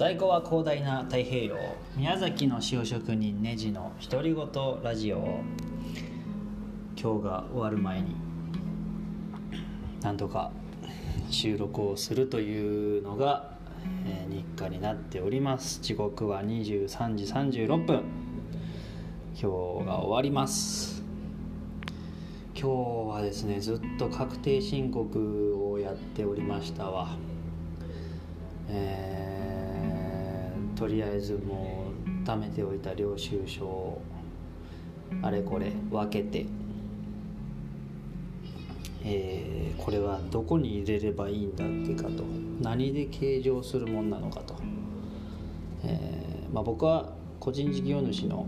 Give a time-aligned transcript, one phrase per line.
[0.00, 1.56] 在庫は広大な太平洋。
[1.94, 4.48] 宮崎の塩職人ネジの独り言
[4.82, 5.42] ラジオ
[6.98, 8.16] 今日が終わる前に
[10.00, 10.52] なんとか
[11.28, 13.58] 収録をするというのが、
[14.06, 15.80] え日課になっております。
[15.82, 18.02] 時刻は23時36分。
[19.34, 19.46] 今日
[19.84, 21.04] が終わります。
[22.54, 27.18] 今日はですねずっと確定申告をやっておりましたわ。
[28.70, 29.39] えー
[30.80, 34.02] とりあえずもう貯めておいた領収書を
[35.20, 36.46] あれこれ分けて、
[39.04, 42.22] えーこれはどこに入れればいいんだっていうかと
[42.60, 44.54] 何で計上するもんなのかと、
[45.84, 48.46] えーまあ、僕は個人事業主の、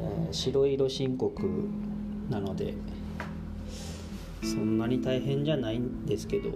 [0.00, 1.42] えー白色申告
[2.28, 2.74] なので
[4.42, 6.50] そんなに大変じゃないんですけど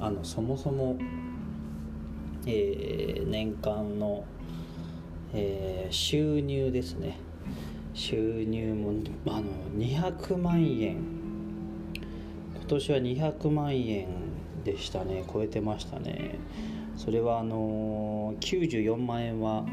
[0.00, 0.98] あのそもそも、
[2.46, 4.24] えー年間の、
[5.34, 7.18] えー収入ですね。
[7.94, 8.92] 収入も
[9.26, 9.44] あの
[9.76, 10.96] 200万円。
[12.54, 14.08] 今年は200万円
[14.64, 15.24] でしたね。
[15.32, 16.38] 超えてましたね。
[16.96, 19.64] それはあの94万円は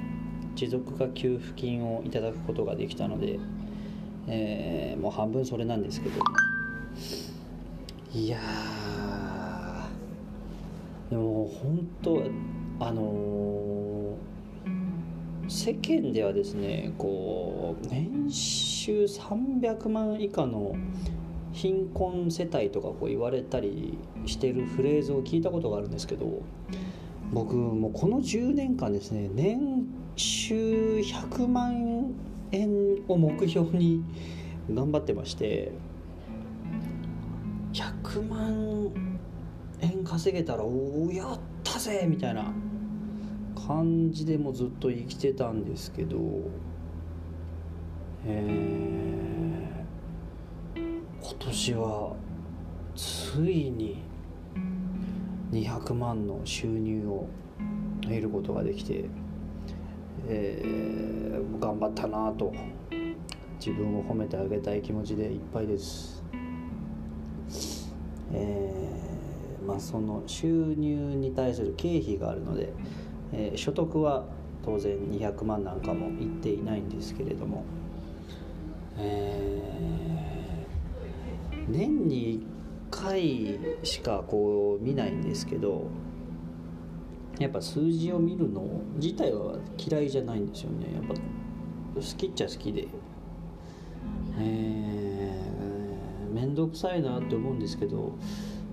[0.55, 3.39] 持続化給付金をいただくことができたので、
[4.27, 6.15] えーもう半分それなんですけど。
[8.15, 8.37] いや
[11.09, 12.23] でも本当
[12.79, 13.33] あのー
[15.49, 20.75] 世間ではですねこう年収300万以下の
[21.51, 26.41] 貧困世帯とかこう言われたりしてるフレーズを聞いたことがあるんですけど
[27.31, 29.85] 僕もこの10年間ですね年
[30.15, 32.13] 収100万
[32.51, 32.69] 円
[33.07, 34.03] を目標に
[34.73, 35.71] 頑張ってまして
[37.73, 38.91] 100万
[39.81, 41.39] 円稼げたらおおやっ
[41.83, 42.53] たぜみたいな
[43.67, 46.17] 感じでもずっと生きてたんですけど
[48.25, 49.83] えー
[50.75, 52.15] 今年は
[52.95, 54.01] ついに
[55.51, 57.27] 200万の収入を
[58.01, 59.05] 得ることができて、
[60.27, 61.13] えー
[61.59, 62.53] 頑張ったなと
[63.57, 66.23] 自分を褒めてあげたい気持ちでいっぱいです。
[68.33, 68.82] えー
[69.65, 72.73] まあ、その収入に対する経費があるので、
[73.31, 74.25] えー所得は
[74.63, 77.65] 当然200万なんかもいっていないんですけれども、
[78.97, 79.73] えー
[81.67, 82.45] 年に
[82.91, 85.87] 1回しかこう見ないんですけど
[87.39, 88.61] やっぱ数字を見るの
[88.95, 90.93] 自体は嫌いじゃないんですよね。
[90.93, 92.87] やっぱ好きっちゃ好きで。
[94.37, 98.13] えー、面倒くさいなって思うんですけど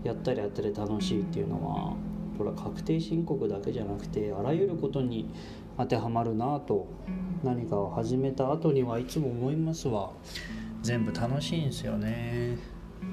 [0.04, 1.94] やったりやったり楽しいっていうのは
[2.38, 5.28] これは確定申告だけじゃなくてあらゆることに
[5.76, 6.88] 当てはまるなと
[7.44, 10.10] 何かを始めた後にはいつも思いますわ。
[10.82, 12.56] 全部楽しいんですよね。
[13.02, 13.06] う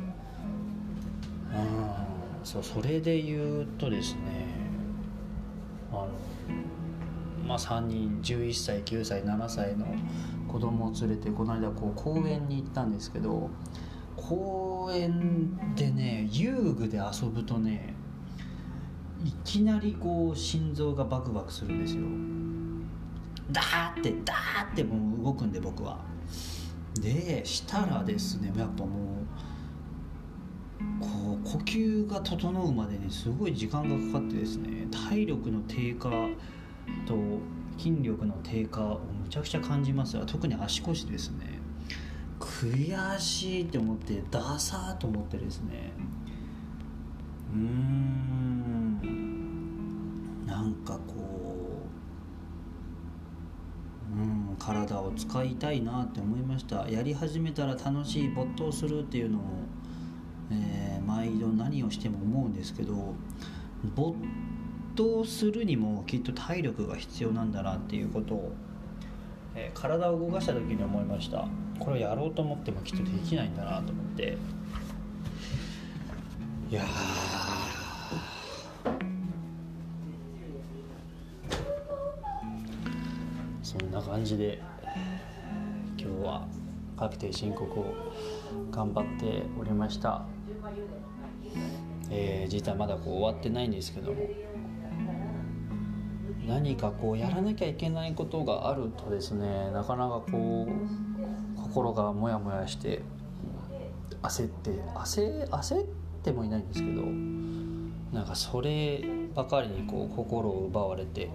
[2.44, 4.48] んそうそれで言うとですね
[5.92, 6.10] あの
[7.46, 9.86] まあ、3人11歳9歳7歳の
[10.48, 13.50] 子供を連れてこの間こう公園に行ったんですけど
[14.18, 16.47] 公園でね遊
[16.78, 17.94] 具で遊ぶとね
[19.24, 22.04] いきなりこう心臓がバクバクするんですよ。
[23.52, 26.00] ダーってダーってもう動くんで僕は。
[27.02, 29.24] でしたらですねやっぱも
[30.80, 36.10] うこう呼吸が整うまでにすごい時間がかかってですね体力の低下
[37.06, 37.16] と
[37.78, 40.18] 筋力の低下をむちゃくちゃ感じます。
[40.18, 41.60] が特に足腰ですね。
[42.40, 45.92] 悔しいって思ってダサーと思ってですね
[47.54, 49.00] うん。
[50.46, 51.14] なんかこ
[54.14, 54.22] うう
[54.54, 56.90] ん体を使いたいなって思いました。
[56.90, 59.42] やり始めたら楽しい没頭するっていうのを、
[60.52, 63.16] えー毎度何をしても思うんですけど
[63.96, 64.14] 没
[64.96, 68.52] 頭するにもきっと体力が必要なんだなっていうことを、
[69.56, 71.48] えー体を動かした時に思いました。
[71.80, 74.38] これをやろうと思ってもきっとできないんだなと思って。
[76.70, 76.84] いや
[83.64, 84.62] そんな感じで
[85.98, 86.48] 今日は
[86.98, 87.86] 確定申告を
[88.72, 90.26] 頑張っておりました。
[92.10, 94.26] えー実はまだこう終わってないんですけども
[96.48, 103.02] 何かこうやらなきゃいけないことがあるとですねなかなかこう心がモヤモヤして
[104.22, 107.02] 焦って焦焦ってもいないんですけど
[108.12, 109.04] なんかそれ
[109.36, 111.30] ばかりにこう心を奪われて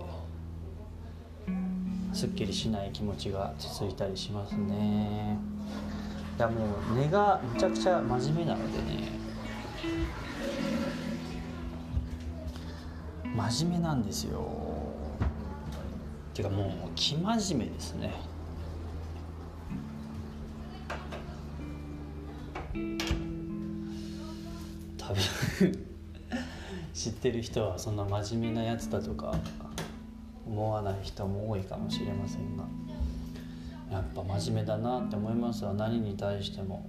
[2.13, 5.39] すっきりしない気持ちが続いたりしますね。
[6.39, 9.09] いやもう根がむちゃくちゃ真面目なのでね
[13.35, 14.47] 真面目なんですよ。
[16.35, 18.15] ていうかもう生真面目ですね。
[25.07, 25.73] 多分
[26.95, 29.35] 知ってる人はそんな真面目なやつだとか
[30.47, 32.65] 思わない人も多いかもしれませんが。
[33.91, 35.75] やっぱ真面目だなって思いますわ。
[35.75, 36.89] 何に対しても。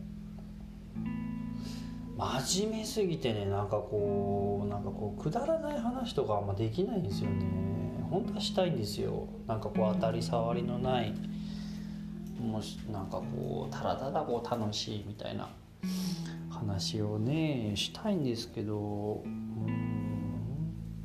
[2.15, 7.45] 真面目すぎてねなんかこうなんかこうくだらない話とかあんまできないんですよね。
[8.09, 9.27] 本当はしたいんですよ。
[9.47, 11.13] なんかこう当たり障りのない
[12.39, 15.49] もしなんかこうただただこう楽しいみたいな。
[16.49, 19.93] 話をねしたいんですけどうん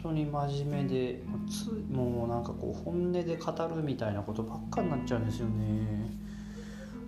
[0.00, 6.10] 当に真面目でつもうなんかこう本音で語るみたいなことばっかになっちゃうんですよね。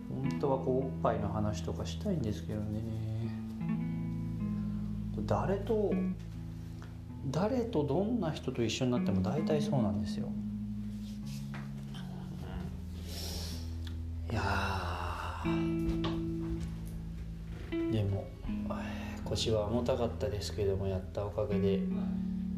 [0.08, 2.80] 本当はこうおっぱいの話とかしたいんですけどね。
[5.24, 5.92] 誰と
[7.30, 10.28] 誰とどんな人と一緒になっても大体そうなんですよ。
[14.30, 14.42] いや
[19.30, 21.80] 腰は重たかったですけどもやったおかげで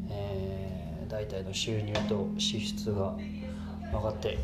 [0.09, 3.15] えー、大体の収入と支出が
[3.91, 4.37] 分かって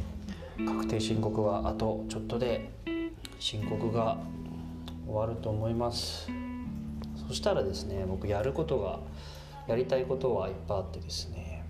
[0.57, 2.69] 確定申告はあとちょっとで
[3.39, 4.17] 申告が
[5.05, 6.29] 終わると思います。
[7.27, 8.99] そしたらですね僕やることが
[9.67, 11.63] やりたいことはいっぱいあってですね、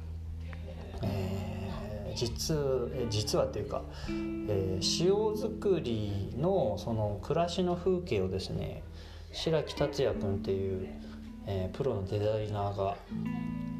[1.02, 2.58] えー、実
[3.10, 3.82] 実はっていうか、
[4.48, 8.84] えー、塩作りのその暮らしの風景をですね
[9.32, 10.88] 白木達也君っていう、
[11.46, 12.98] えー、プロのデザイナーが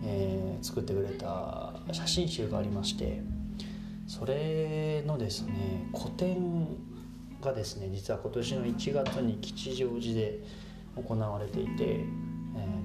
[0.04, 3.22] えー、作ってくれた写真集がありまして
[4.08, 6.78] それのですね個展
[7.42, 10.40] がですね実は今年の1月に吉祥寺で
[10.96, 12.06] 行われていて、え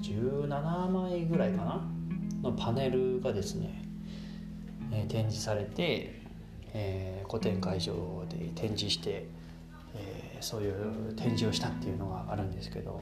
[0.01, 1.87] ー、17枚ぐらいかな
[2.41, 3.83] のパネルがですね、
[4.91, 6.21] えー、展示されて、
[6.73, 9.27] えー、個展会場で展示して、
[10.41, 13.01] そういう展示をしたっていうのがあるんですけど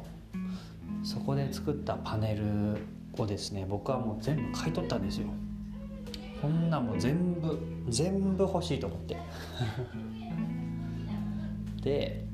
[1.03, 2.77] そこで作ったパネル
[3.21, 5.27] をですね僕はもう全部買い取ったんですよ。
[6.41, 7.57] こんなもう全部
[7.87, 9.17] 全部欲しいと思って。
[11.81, 12.25] で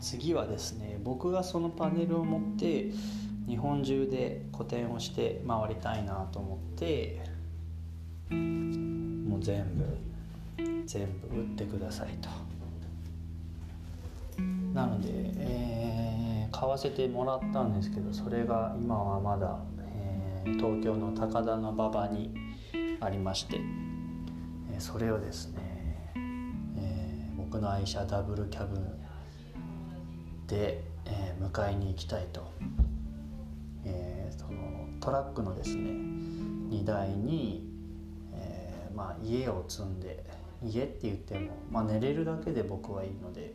[0.00, 2.90] 次はですね僕がそのパネルを持って
[3.46, 7.20] 日本中で個展をして回りたいなと思って
[8.30, 9.84] もう全部
[10.86, 12.49] 全部売ってくださいと。
[14.74, 15.80] なので、えー
[16.60, 22.34] 買わせてもらったんですけどそれが今はまだ、えー、東京の高田馬場に
[23.00, 23.58] ありまして、
[24.70, 26.12] えー、それをですね、
[26.76, 28.76] えー、僕の愛車ダブルキャブ
[30.48, 32.52] で、え迎えに行きたいと、
[33.84, 35.92] えそのトラックのですね
[36.68, 37.70] 荷台に、
[38.34, 40.24] えまあ、家を積んで
[40.62, 43.54] 家って言っても、まあ、寝れるだけで僕はいいので。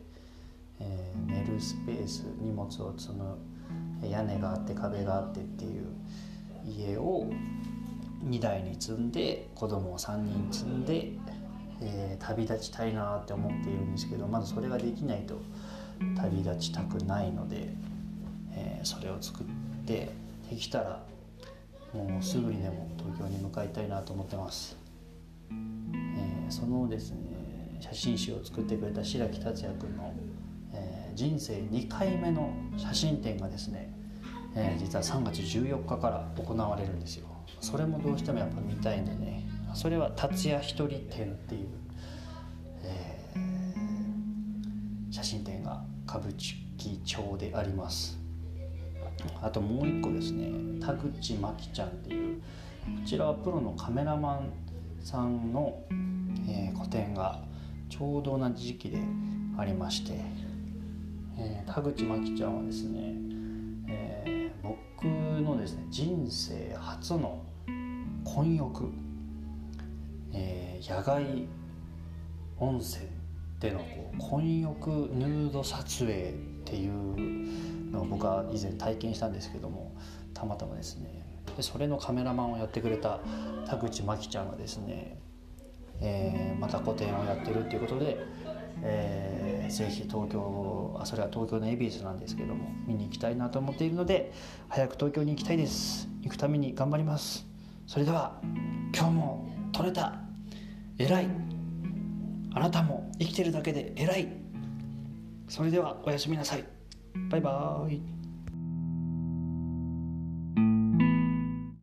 [0.80, 3.38] えー、寝るスペース荷物を積む
[4.02, 5.86] 屋根があって壁があってっていう
[6.66, 7.28] 家を
[8.24, 11.12] 2台に積んで子供を3人積んで、
[11.80, 15.40] えー、旅立ちたいなって思っているんですけどまずそれができないと
[16.16, 17.68] 旅立ちたくないので、
[18.52, 19.46] えー、それを作っ
[19.86, 20.10] て
[20.50, 21.02] できたら
[21.94, 24.76] もうすぐにでも東京に向かいたいなと思ってます。
[25.50, 30.12] えー、そのですね写真集を作ってくれた白木達也君の
[31.16, 33.90] 人生2回目の写真展がですね、
[34.54, 37.26] えー、実は3月14日から行われるんですよ。
[37.60, 39.48] それもどうしてもやっぱ見たいんでね。
[39.74, 41.68] それは達也一人展っていう、
[42.82, 48.18] えー、写真展が歌舞伎町であります。
[49.42, 52.42] あともう一個ですね田口真紀ちゃんっていうこ
[53.06, 54.52] ちらはプロのカメラマン
[55.00, 55.82] さんの、
[56.48, 57.40] えー、個展が
[57.88, 58.98] ちょうど同じ時期で
[59.56, 60.20] ありまして
[61.38, 63.14] えー、田口真紀ちゃんはですね、
[63.88, 67.42] えー、僕のですね人生初の
[68.24, 68.90] 混浴、
[70.32, 71.48] えー、野外
[72.58, 73.06] 温泉
[73.60, 76.32] でのこう混浴ヌード撮影っ
[76.64, 79.94] ていうのを僕は以前体験したんですけども
[80.34, 81.24] たまたまですね
[81.56, 83.20] でそれのカメラマンをやってくれた
[83.66, 85.18] 田口真紀ちゃんがですね、
[86.00, 88.18] えー、また個展をやってるっていうことで
[88.82, 94.32] えー、ぜひ東京あそれは東京の恵比寿なんですけども見に行きたいなと思っているので
[94.68, 96.08] 早く東京に行きたいです。
[96.22, 97.46] 行くために頑張ります。
[97.86, 98.40] それでは
[98.94, 100.20] 今日も取れた
[100.98, 101.28] 偉い
[102.54, 104.28] あなたも生きてるだけで偉い。
[105.48, 106.64] それではおやすみなさい。
[107.30, 108.15] バイバーイ。